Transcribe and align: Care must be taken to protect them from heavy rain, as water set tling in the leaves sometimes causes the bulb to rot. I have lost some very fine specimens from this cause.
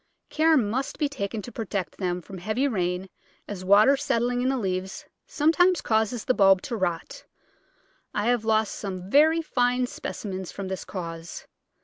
Care 0.31 0.57
must 0.57 0.97
be 0.97 1.07
taken 1.07 1.43
to 1.43 1.51
protect 1.51 1.97
them 1.99 2.23
from 2.23 2.39
heavy 2.39 2.67
rain, 2.67 3.07
as 3.47 3.63
water 3.63 3.95
set 3.95 4.17
tling 4.17 4.41
in 4.41 4.49
the 4.49 4.57
leaves 4.57 5.05
sometimes 5.27 5.79
causes 5.79 6.25
the 6.25 6.33
bulb 6.33 6.63
to 6.63 6.75
rot. 6.75 7.23
I 8.11 8.25
have 8.25 8.43
lost 8.43 8.73
some 8.73 9.11
very 9.11 9.43
fine 9.43 9.85
specimens 9.85 10.51
from 10.51 10.69
this 10.69 10.85
cause. 10.85 11.45